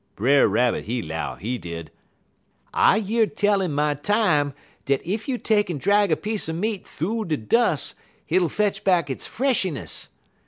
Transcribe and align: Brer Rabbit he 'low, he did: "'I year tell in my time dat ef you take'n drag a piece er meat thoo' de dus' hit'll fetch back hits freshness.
Brer 0.15 0.47
Rabbit 0.47 0.85
he 0.85 0.99
'low, 1.03 1.35
he 1.35 1.59
did: 1.59 1.91
"'I 2.73 2.95
year 2.97 3.27
tell 3.27 3.61
in 3.61 3.71
my 3.71 3.93
time 3.93 4.55
dat 4.85 4.99
ef 5.05 5.27
you 5.27 5.37
take'n 5.37 5.77
drag 5.77 6.11
a 6.11 6.15
piece 6.15 6.49
er 6.49 6.53
meat 6.53 6.87
thoo' 6.87 7.23
de 7.23 7.37
dus' 7.37 7.93
hit'll 8.25 8.49
fetch 8.49 8.83
back 8.83 9.09
hits 9.09 9.27
freshness. 9.27 10.09